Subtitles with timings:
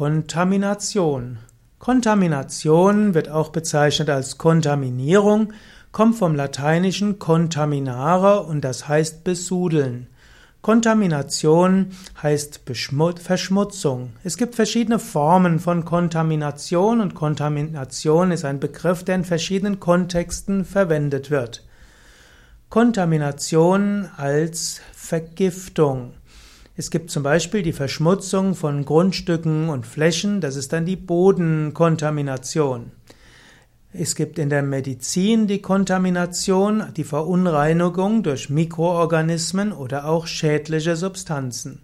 [0.00, 1.40] Kontamination.
[1.78, 5.52] Kontamination wird auch bezeichnet als Kontaminierung,
[5.92, 10.06] kommt vom lateinischen contaminare und das heißt besudeln.
[10.62, 11.90] Kontamination
[12.22, 14.12] heißt Verschmutzung.
[14.24, 20.64] Es gibt verschiedene Formen von Kontamination und Kontamination ist ein Begriff, der in verschiedenen Kontexten
[20.64, 21.62] verwendet wird.
[22.70, 26.14] Kontamination als Vergiftung.
[26.80, 32.92] Es gibt zum Beispiel die Verschmutzung von Grundstücken und Flächen, das ist dann die Bodenkontamination.
[33.92, 41.82] Es gibt in der Medizin die Kontamination, die Verunreinigung durch Mikroorganismen oder auch schädliche Substanzen.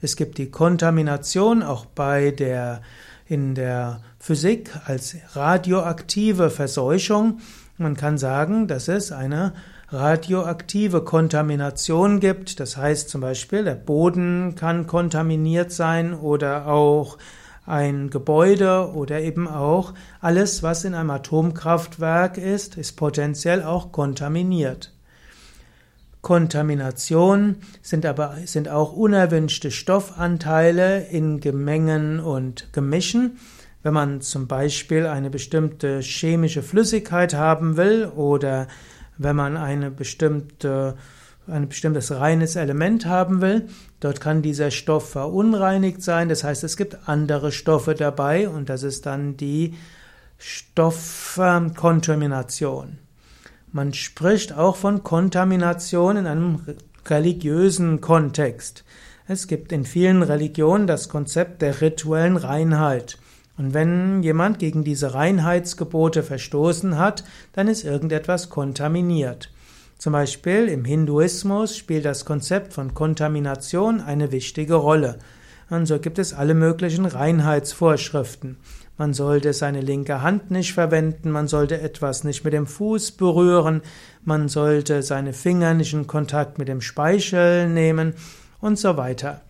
[0.00, 2.80] Es gibt die Kontamination auch bei der
[3.26, 7.40] in der Physik als radioaktive Verseuchung.
[7.76, 9.52] Man kann sagen, dass es eine
[9.92, 12.60] radioaktive Kontamination gibt.
[12.60, 17.18] Das heißt zum Beispiel, der Boden kann kontaminiert sein oder auch
[17.66, 24.92] ein Gebäude oder eben auch alles, was in einem Atomkraftwerk ist, ist potenziell auch kontaminiert.
[26.20, 33.38] Kontamination sind aber sind auch unerwünschte Stoffanteile in Gemengen und Gemischen.
[33.82, 38.66] Wenn man zum Beispiel eine bestimmte chemische Flüssigkeit haben will oder
[39.20, 40.96] wenn man eine bestimmte,
[41.46, 43.68] ein bestimmtes reines Element haben will.
[44.00, 46.30] Dort kann dieser Stoff verunreinigt sein.
[46.30, 49.74] Das heißt, es gibt andere Stoffe dabei und das ist dann die
[50.38, 52.96] Stoffkontamination.
[53.72, 56.62] Man spricht auch von Kontamination in einem
[57.06, 58.84] religiösen Kontext.
[59.28, 63.18] Es gibt in vielen Religionen das Konzept der rituellen Reinheit.
[63.60, 69.52] Und wenn jemand gegen diese Reinheitsgebote verstoßen hat, dann ist irgendetwas kontaminiert.
[69.98, 75.18] Zum Beispiel im Hinduismus spielt das Konzept von Kontamination eine wichtige Rolle.
[75.68, 78.56] Und so gibt es alle möglichen Reinheitsvorschriften.
[78.96, 83.82] Man sollte seine linke Hand nicht verwenden, man sollte etwas nicht mit dem Fuß berühren,
[84.24, 88.14] man sollte seine Finger nicht in Kontakt mit dem Speichel nehmen
[88.58, 89.42] und so weiter.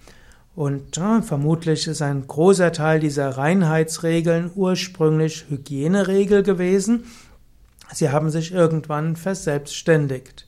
[0.60, 7.04] Und ja, vermutlich ist ein großer Teil dieser Reinheitsregeln ursprünglich Hygieneregel gewesen.
[7.94, 10.46] Sie haben sich irgendwann verselbstständigt.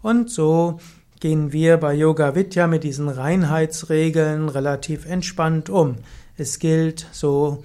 [0.00, 0.78] Und so
[1.18, 5.96] gehen wir bei Yoga Vidya mit diesen Reinheitsregeln relativ entspannt um.
[6.36, 7.64] Es gilt so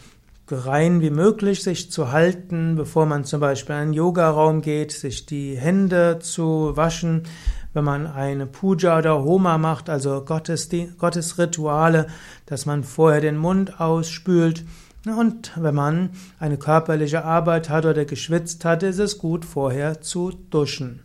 [0.50, 5.28] rein wie möglich sich zu halten, bevor man zum Beispiel in einen Yogaraum geht, sich
[5.28, 7.28] die Hände zu waschen,
[7.74, 12.08] wenn man eine Puja oder Homa macht, also Gottes, Gottesrituale,
[12.46, 14.64] dass man vorher den Mund ausspült.
[15.06, 20.32] Und wenn man eine körperliche Arbeit hat oder geschwitzt hat, ist es gut, vorher zu
[20.50, 21.02] duschen.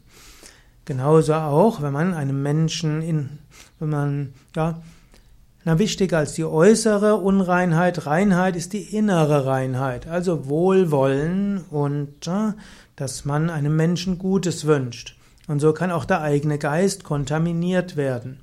[0.84, 3.38] Genauso auch, wenn man einem Menschen in,
[3.78, 4.80] wenn man, ja,
[5.64, 12.30] na, wichtiger als die äußere Unreinheit, Reinheit ist die innere Reinheit, also Wohlwollen und
[12.96, 15.18] dass man einem Menschen Gutes wünscht.
[15.48, 18.40] Und so kann auch der eigene Geist kontaminiert werden.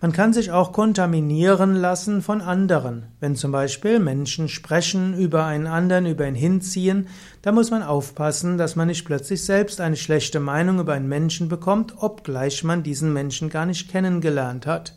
[0.00, 3.06] Man kann sich auch kontaminieren lassen von anderen.
[3.18, 7.08] Wenn zum Beispiel Menschen sprechen über einen anderen, über ihn hinziehen,
[7.42, 11.48] da muss man aufpassen, dass man nicht plötzlich selbst eine schlechte Meinung über einen Menschen
[11.48, 14.96] bekommt, obgleich man diesen Menschen gar nicht kennengelernt hat.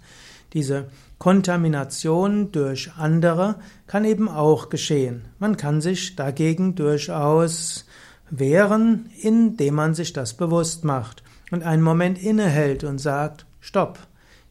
[0.54, 3.56] Diese Kontamination durch andere
[3.88, 5.30] kann eben auch geschehen.
[5.40, 7.86] Man kann sich dagegen durchaus
[8.30, 14.00] wehren, indem man sich das bewusst macht und einen Moment innehält und sagt, stopp,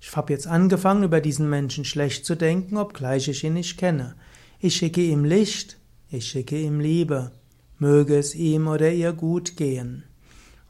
[0.01, 4.15] ich habe jetzt angefangen, über diesen Menschen schlecht zu denken, obgleich ich ihn nicht kenne.
[4.61, 5.79] Ich schicke ihm Licht,
[6.11, 7.33] ich schicke ihm Liebe,
[7.79, 10.05] möge es ihm oder ihr gut gehen.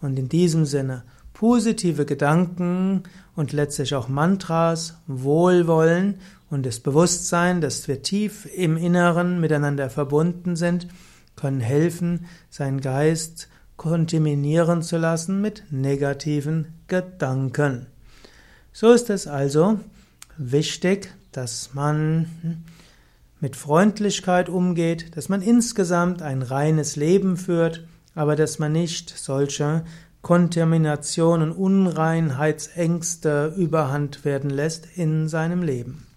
[0.01, 3.05] Und in diesem Sinne, positive Gedanken
[3.37, 10.57] und letztlich auch Mantras, Wohlwollen und das Bewusstsein, dass wir tief im Inneren miteinander verbunden
[10.57, 10.89] sind,
[11.37, 17.87] können helfen, seinen Geist kontaminieren zu lassen mit negativen Gedanken.
[18.73, 19.81] So ist es also
[20.37, 22.27] wichtig, dass man
[23.41, 29.85] mit Freundlichkeit umgeht, dass man insgesamt ein reines Leben führt, aber dass man nicht solche
[30.23, 36.08] Kontaminationen, Unreinheitsängste überhand werden lässt in seinem Leben.